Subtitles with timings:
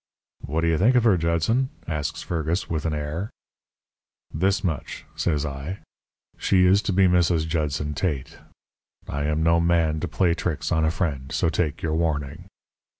[0.39, 3.29] "'What do you think of her, Judson?' asks Fergus, with an air.
[4.33, 5.77] "'This much,' says I.
[6.39, 7.47] 'She is to be Mrs.
[7.47, 8.39] Judson Tate.
[9.07, 11.31] I am no man to play tricks on a friend.
[11.31, 12.45] So take your warning.'